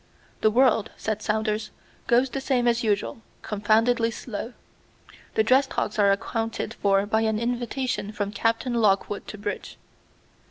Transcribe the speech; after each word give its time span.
"The 0.41 0.49
world," 0.49 0.89
said 0.97 1.21
Saunders, 1.21 1.69
"goes 2.07 2.31
the 2.31 2.41
same 2.41 2.67
as 2.67 2.83
usual, 2.83 3.21
confoundedly 3.43 4.09
slow. 4.09 4.53
The 5.35 5.43
dress 5.43 5.67
togs 5.67 5.99
are 5.99 6.11
accounted 6.11 6.73
for 6.73 7.05
by 7.05 7.21
an 7.21 7.37
invitation 7.37 8.11
from 8.11 8.31
Captain 8.31 8.73
Lockwood 8.73 9.27
to 9.27 9.37
bridge." 9.37 9.77